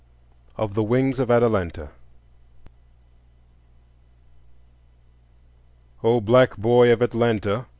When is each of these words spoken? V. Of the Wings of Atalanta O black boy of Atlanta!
V. 0.57 0.63
Of 0.63 0.73
the 0.73 0.81
Wings 0.81 1.19
of 1.19 1.29
Atalanta 1.29 1.91
O 6.03 6.19
black 6.19 6.57
boy 6.57 6.91
of 6.91 7.03
Atlanta! 7.03 7.67